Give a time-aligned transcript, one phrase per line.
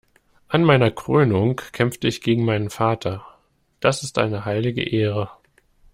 [0.49, 3.23] An meiner Krönung kämpfte ich gegen meinen Vater.
[3.81, 5.29] Das ist eine heilige Ehre.